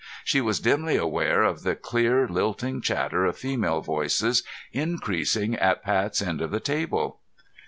She 0.23 0.41
was 0.41 0.59
dimly 0.59 0.95
aware 0.97 1.43
of 1.43 1.61
the 1.61 1.75
clear 1.75 2.27
lilting 2.27 2.81
chatter 2.81 3.23
of 3.25 3.37
female 3.37 3.81
voices 3.81 4.41
increasing 4.73 5.53
at 5.55 5.83
Pat's 5.83 6.23
end 6.23 6.41
of 6.41 6.49
the 6.49 6.59
table. 6.59 7.19